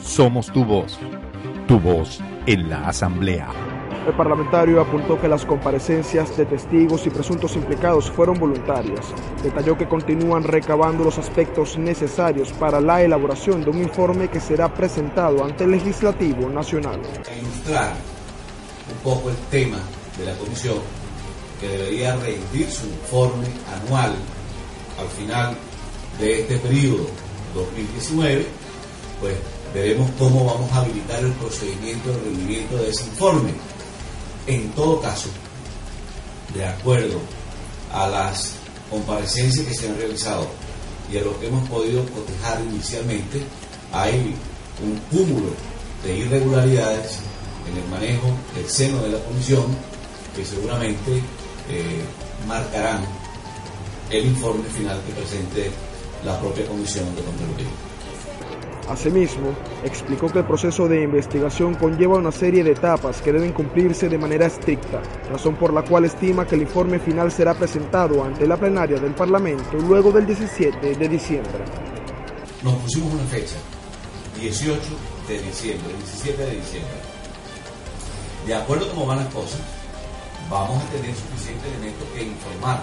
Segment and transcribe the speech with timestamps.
[0.00, 0.98] Somos tu voz,
[1.66, 3.48] tu voz en la Asamblea.
[4.06, 9.04] El parlamentario apuntó que las comparecencias de testigos y presuntos implicados fueron voluntarias.
[9.42, 14.72] Detalló que continúan recabando los aspectos necesarios para la elaboración de un informe que será
[14.72, 17.02] presentado ante el Legislativo Nacional.
[17.38, 17.96] ilustrar
[18.90, 19.78] un poco el tema
[20.16, 20.78] de la comisión,
[21.60, 23.46] que debería rendir su informe
[23.84, 24.14] anual
[24.98, 25.54] al final
[26.18, 27.06] de este periodo
[27.54, 28.46] 2019,
[29.20, 29.34] pues
[29.74, 33.52] veremos cómo vamos a habilitar el procedimiento de rendimiento de ese informe.
[34.46, 35.28] En todo caso,
[36.54, 37.20] de acuerdo
[37.92, 38.54] a las
[38.90, 40.46] comparecencias que se han realizado
[41.12, 43.42] y a lo que hemos podido cotejar inicialmente,
[43.92, 44.34] hay
[44.82, 45.50] un cúmulo
[46.04, 47.18] de irregularidades
[47.70, 49.64] en el manejo del seno de la comisión
[50.34, 51.16] que seguramente
[51.68, 52.02] eh,
[52.46, 53.04] marcarán
[54.10, 55.70] el informe final que presente
[56.24, 57.66] la propia comisión de Contraloría.
[58.88, 64.08] Asimismo, explicó que el proceso de investigación conlleva una serie de etapas que deben cumplirse
[64.08, 68.46] de manera estricta, razón por la cual estima que el informe final será presentado ante
[68.46, 71.64] la plenaria del Parlamento luego del 17 de diciembre.
[72.62, 73.56] Nos pusimos una fecha,
[74.40, 74.80] 18
[75.28, 76.94] de diciembre, 17 de diciembre.
[78.46, 79.60] De acuerdo a cómo van las cosas,
[80.48, 82.80] vamos a tener suficiente elemento que informar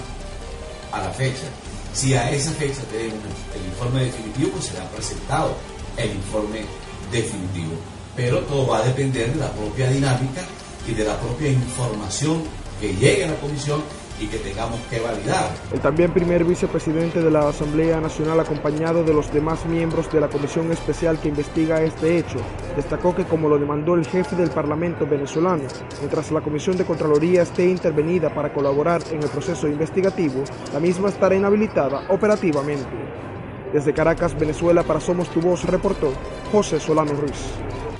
[0.92, 1.48] a la fecha.
[1.94, 3.24] Si a esa fecha tenemos
[3.56, 5.56] el informe definitivo, pues será presentado
[5.98, 6.62] el informe
[7.12, 7.74] definitivo.
[8.16, 10.42] Pero todo va a depender de la propia dinámica
[10.88, 12.44] y de la propia información
[12.80, 13.82] que llegue a la comisión
[14.20, 15.52] y que tengamos que validar.
[15.74, 20.30] El también primer vicepresidente de la Asamblea Nacional, acompañado de los demás miembros de la
[20.30, 22.38] Comisión Especial que investiga este hecho,
[22.76, 25.64] destacó que como lo demandó el jefe del Parlamento venezolano,
[26.00, 31.10] mientras la Comisión de Contraloría esté intervenida para colaborar en el proceso investigativo, la misma
[31.10, 33.06] estará inhabilitada operativamente.
[33.74, 36.14] Desde Caracas, Venezuela, para Somos Tu Voz, reportó
[36.52, 37.54] José Solano Ruiz.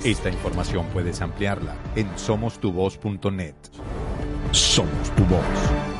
[0.04, 3.54] Esta información puedes ampliarla en somostuvoz.net.
[4.52, 5.95] Somos tu voz.